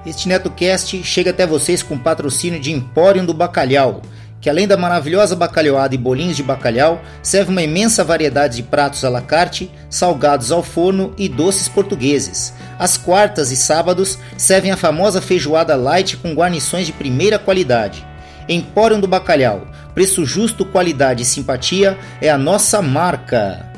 [0.04, 4.02] Este NetoCast chega até vocês com patrocínio de Empório do Bacalhau
[4.40, 9.04] que além da maravilhosa bacalhoada e bolinhos de bacalhau, serve uma imensa variedade de pratos
[9.04, 12.54] à la carte, salgados ao forno e doces portugueses.
[12.78, 18.06] Às quartas e sábados servem a famosa feijoada light com guarnições de primeira qualidade.
[18.48, 23.69] Empório do Bacalhau, preço justo, qualidade e simpatia é a nossa marca.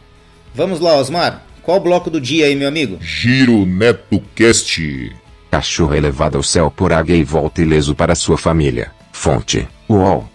[0.54, 1.44] Vamos lá, Osmar.
[1.64, 3.00] Qual o bloco do dia aí, meu amigo?
[3.02, 5.12] Giro NetoCast.
[5.50, 8.92] Cachorro é levado ao céu por águia e volta ileso para sua família.
[9.12, 10.30] Fonte: UOL.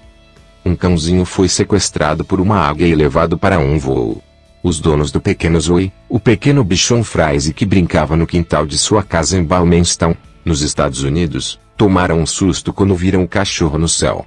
[0.64, 4.20] Um cãozinho foi sequestrado por uma águia e levado para um voo.
[4.60, 9.04] Os donos do pequeno Zoe, o pequeno bichon frase que brincava no quintal de sua
[9.04, 14.26] casa em Balmainstown, nos Estados Unidos, tomaram um susto quando viram o cachorro no céu.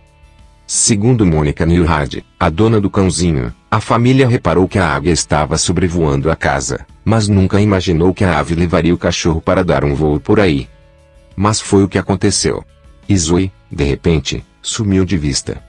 [0.71, 6.30] Segundo Mônica Newhard, a dona do cãozinho, a família reparou que a águia estava sobrevoando
[6.30, 10.19] a casa, mas nunca imaginou que a ave levaria o cachorro para dar um voo
[10.19, 10.69] por aí.
[11.36, 12.63] Mas foi o que aconteceu.
[13.12, 15.60] Zoe, de repente, sumiu de vista.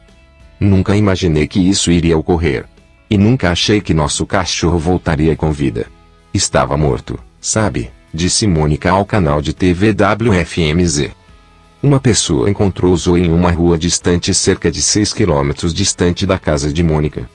[0.61, 2.67] Nunca imaginei que isso iria ocorrer.
[3.09, 5.87] E nunca achei que nosso cachorro voltaria com vida.
[6.35, 7.91] Estava morto, sabe?
[8.13, 11.20] Disse Mônica ao canal de TV WFMZ.
[11.83, 16.71] Uma pessoa encontrou Zoe em uma rua distante cerca de 6 quilômetros distante da casa
[16.71, 17.29] de Mônica.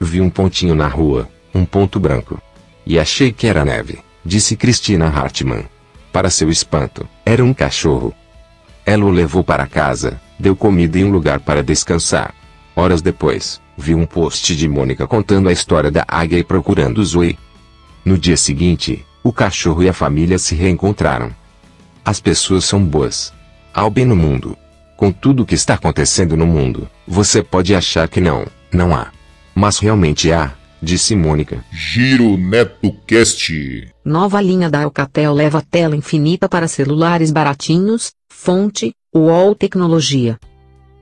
[0.00, 2.40] Vi um pontinho na rua, um ponto branco.
[2.86, 5.66] E achei que era neve, disse Cristina Hartmann.
[6.10, 8.14] Para seu espanto, Era um cachorro.
[8.86, 12.34] Ela o levou para casa, deu comida e um lugar para descansar.
[12.74, 17.38] Horas depois, viu um post de Mônica contando a história da águia e procurando Zoe.
[18.02, 21.30] No dia seguinte, o cachorro e a família se reencontraram.
[22.02, 23.30] As pessoas são boas.
[23.76, 24.56] Há o bem no mundo.
[24.96, 29.08] Com tudo o que está acontecendo no mundo, você pode achar que não, não há.
[29.52, 31.64] Mas realmente há, disse Mônica.
[31.72, 33.88] Giro NetoCast.
[34.04, 40.38] Nova linha da Alcatel leva tela infinita para celulares baratinhos, fonte, UOL Tecnologia.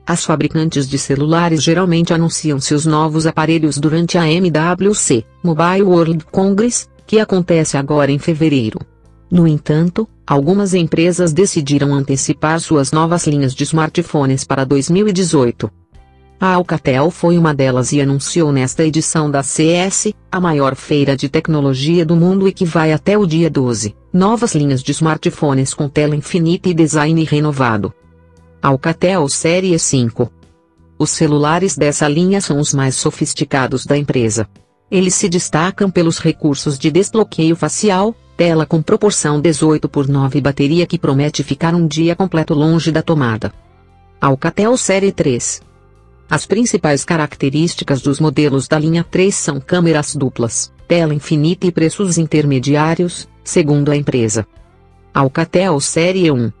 [0.03, 6.87] As fabricantes de celulares geralmente anunciam seus novos aparelhos durante a MWC, Mobile World Congress,
[7.05, 8.79] que acontece agora em fevereiro.
[9.33, 15.71] No entanto, algumas empresas decidiram antecipar suas novas linhas de smartphones para 2018.
[16.39, 21.27] A Alcatel foi uma delas e anunciou nesta edição da CS, a maior feira de
[21.29, 25.89] tecnologia do mundo e que vai até o dia 12, novas linhas de smartphones com
[25.89, 27.91] tela infinita e design renovado.
[28.61, 30.31] Alcatel Série 5.
[30.99, 34.47] Os celulares dessa linha são os mais sofisticados da empresa.
[34.91, 40.41] Eles se destacam pelos recursos de desbloqueio facial, tela com proporção 18 por 9 e
[40.41, 43.53] bateria que promete ficar um dia completo longe da tomada.
[44.19, 45.61] Alcatel Série 3.
[46.29, 52.17] As principais características dos modelos da linha 3 são câmeras duplas, tela infinita e preços
[52.17, 54.47] intermediários, segundo a empresa.
[55.13, 56.51] Alcatel Série 1.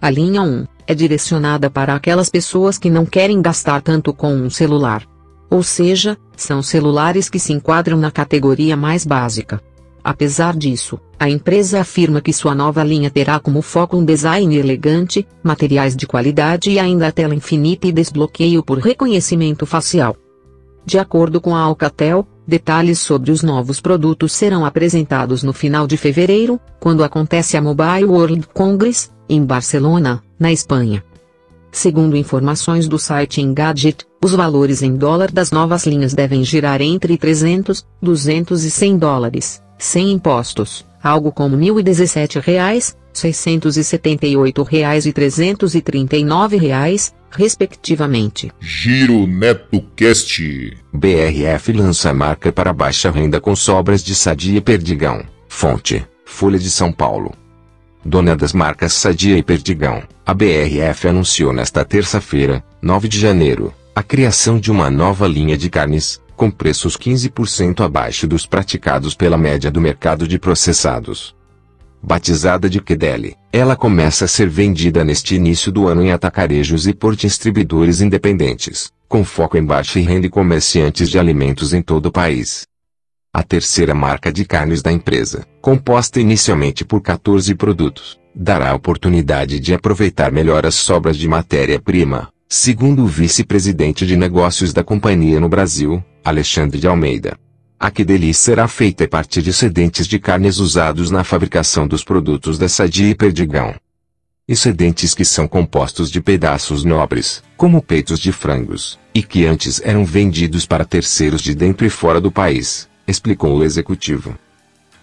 [0.00, 4.48] A linha 1 é direcionada para aquelas pessoas que não querem gastar tanto com um
[4.48, 5.02] celular.
[5.50, 9.62] Ou seja, são celulares que se enquadram na categoria mais básica.
[10.04, 15.26] Apesar disso, a empresa afirma que sua nova linha terá como foco um design elegante,
[15.42, 20.16] materiais de qualidade e ainda a tela infinita e desbloqueio por reconhecimento facial.
[20.84, 25.96] De acordo com a Alcatel, detalhes sobre os novos produtos serão apresentados no final de
[25.96, 31.04] fevereiro, quando acontece a Mobile World Congress, em Barcelona, na Espanha.
[31.70, 37.16] Segundo informações do site Engadget, os valores em dólar das novas linhas devem girar entre
[37.16, 46.56] 300, 200 e 100 dólares, sem impostos, algo como R$ 1.017, 678 reais e 339
[46.56, 48.52] reais, respectivamente.
[48.60, 50.76] Giro NetoCast.
[50.92, 55.24] BRF lança marca para baixa renda com sobras de Sadia e Perdigão.
[55.48, 57.32] Fonte: Folha de São Paulo.
[58.04, 64.02] Dona das marcas Sadia e Perdigão, a BRF anunciou nesta terça-feira, 9 de janeiro, a
[64.02, 69.70] criação de uma nova linha de carnes, com preços 15% abaixo dos praticados pela média
[69.70, 71.34] do mercado de processados.
[72.02, 76.92] Batizada de Kedeli, ela começa a ser vendida neste início do ano em atacarejos e
[76.92, 82.12] por distribuidores independentes, com foco em baixa renda e comerciantes de alimentos em todo o
[82.12, 82.66] país.
[83.32, 89.60] A terceira marca de carnes da empresa, composta inicialmente por 14 produtos, dará a oportunidade
[89.60, 95.48] de aproveitar melhor as sobras de matéria-prima, segundo o vice-presidente de negócios da companhia no
[95.48, 97.34] Brasil, Alexandre de Almeida.
[97.80, 102.58] A Kedeli será feita a partir de excedentes de carnes usados na fabricação dos produtos
[102.58, 103.74] da Sadia e Perdigão.
[104.46, 110.04] Excedentes que são compostos de pedaços nobres, como peitos de frangos, e que antes eram
[110.04, 114.36] vendidos para terceiros de dentro e fora do país, explicou o executivo.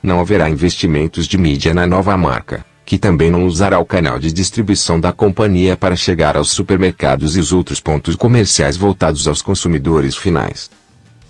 [0.04, 4.34] Não haverá investimentos de mídia na nova marca, que também não usará o canal de
[4.34, 10.18] distribuição da companhia para chegar aos supermercados e os outros pontos comerciais voltados aos consumidores
[10.18, 10.72] finais.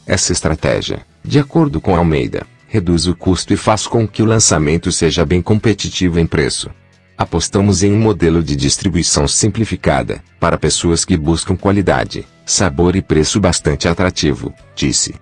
[0.07, 4.89] Essa estratégia, de acordo com Almeida, reduz o custo e faz com que o lançamento
[4.89, 6.69] seja bem competitivo em preço.
[7.17, 13.37] Apostamos em um modelo de distribuição simplificada, para pessoas que buscam qualidade, sabor e preço
[13.37, 15.13] bastante atrativo, disse.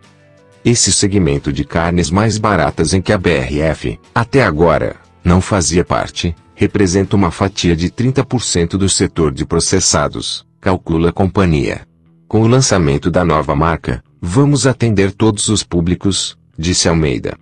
[0.63, 6.35] Esse segmento de carnes mais baratas em que a BRF, até agora, não fazia parte,
[6.55, 11.81] representa uma fatia de 30% do setor de processados, calcula a companhia.
[12.27, 17.37] Com o lançamento da nova marca, Vamos atender todos os públicos, disse Almeida.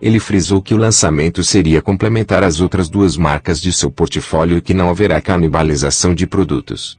[0.00, 4.60] Ele frisou que o lançamento seria complementar às outras duas marcas de seu portfólio e
[4.60, 6.98] que não haverá canibalização de produtos.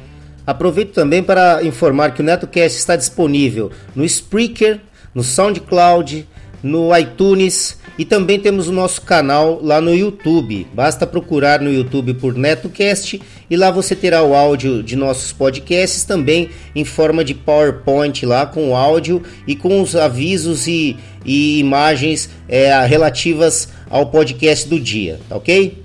[0.46, 4.80] Aproveito também para informar que o NetoCast está disponível no Spreaker,
[5.14, 6.26] no SoundCloud,
[6.62, 10.66] no iTunes e também temos o nosso canal lá no YouTube.
[10.74, 16.04] Basta procurar no YouTube por NetoCast e lá você terá o áudio de nossos podcasts
[16.04, 21.58] também em forma de PowerPoint lá com o áudio e com os avisos e, e
[21.58, 25.82] imagens é, relativas ao podcast do dia, tá ok?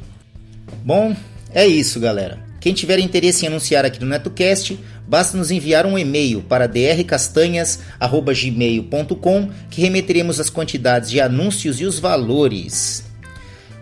[0.83, 1.15] Bom,
[1.53, 2.50] é isso, galera.
[2.61, 9.49] Quem tiver interesse em anunciar aqui no NetoCast, basta nos enviar um e-mail para drcastanhas.gmail.com
[9.67, 13.03] que remeteremos as quantidades de anúncios e os valores.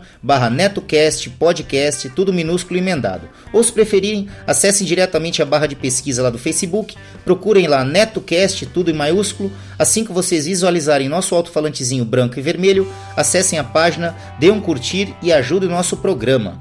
[1.40, 3.30] podcast, tudo minúsculo e emendado.
[3.54, 8.66] Ou se preferirem, acessem diretamente a barra de pesquisa lá do Facebook, procurem lá NetoCast,
[8.66, 9.50] tudo em maiúsculo.
[9.78, 15.16] Assim que vocês visualizarem nosso alto-falantezinho branco e vermelho, acessem a página, dê um curtir
[15.24, 16.60] e ajudem o nosso programa.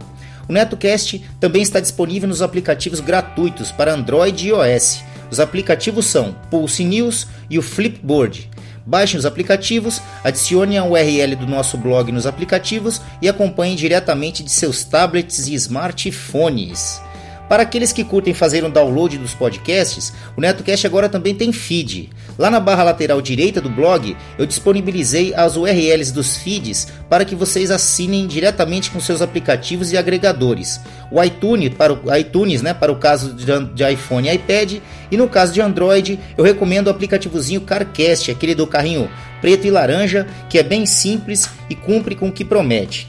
[0.49, 5.03] O NetoCast também está disponível nos aplicativos gratuitos para Android e iOS.
[5.31, 8.51] Os aplicativos são Pulse News e o Flipboard.
[8.87, 14.51] Baixem os aplicativos, adicione a URL do nosso blog nos aplicativos e acompanhem diretamente de
[14.51, 17.03] seus tablets e smartphones.
[17.49, 22.11] Para aqueles que curtem fazer um download dos podcasts, o NetoCast agora também tem feed.
[22.39, 27.35] Lá na barra lateral direita do blog, eu disponibilizei as URLs dos feeds para que
[27.35, 30.79] vocês assinem diretamente com seus aplicativos e agregadores.
[31.11, 34.75] O iTunes para o iTunes, né, para o caso de iPhone e iPad,
[35.11, 39.71] e no caso de Android, eu recomendo o aplicativozinho CarCast, aquele do carrinho preto e
[39.71, 43.09] laranja, que é bem simples e cumpre com o que promete.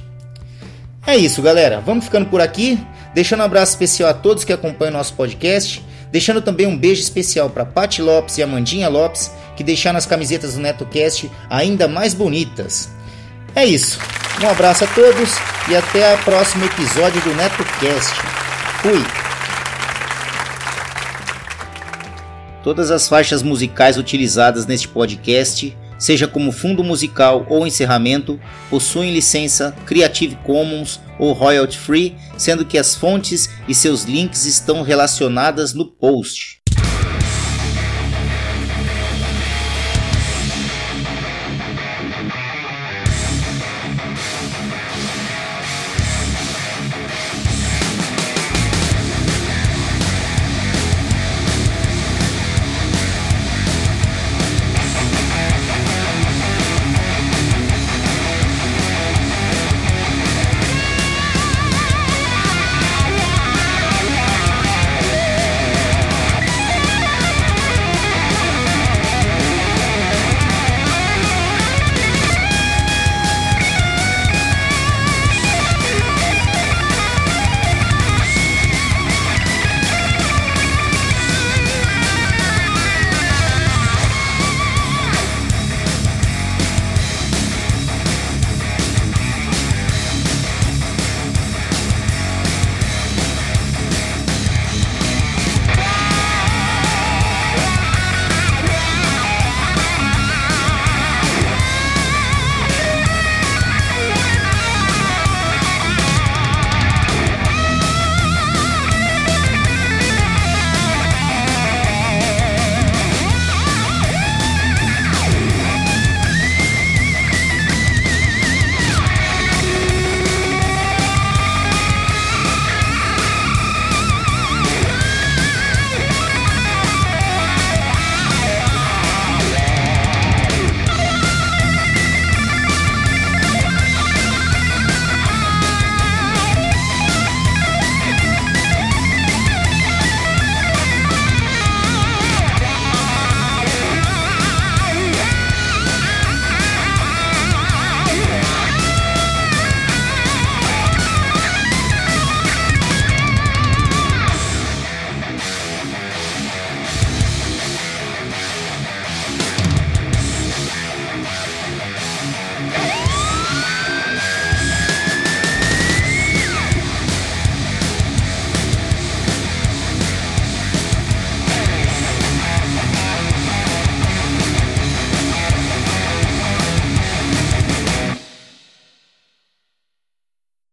[1.05, 1.81] É isso, galera.
[1.81, 2.79] Vamos ficando por aqui.
[3.19, 5.85] Deixando um abraço especial a todos que acompanham nosso podcast.
[6.09, 10.53] Deixando também um beijo especial para Pati Lopes e Amandinha Lopes, que deixaram as camisetas
[10.53, 12.89] do NetoCast ainda mais bonitas.
[13.53, 13.99] É isso.
[14.41, 15.31] Um abraço a todos
[15.67, 18.15] e até o próximo episódio do NetoCast.
[18.81, 19.03] Fui!
[22.63, 28.39] Todas as faixas musicais utilizadas neste podcast seja como fundo musical ou encerramento,
[28.69, 34.81] possuem licença Creative Commons ou royalty free, sendo que as fontes e seus links estão
[34.81, 36.59] relacionadas no post.